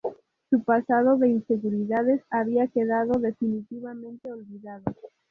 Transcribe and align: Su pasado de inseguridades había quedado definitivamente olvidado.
Su 0.49 0.63
pasado 0.63 1.15
de 1.19 1.29
inseguridades 1.29 2.23
había 2.31 2.65
quedado 2.65 3.19
definitivamente 3.19 4.31
olvidado. 4.33 4.83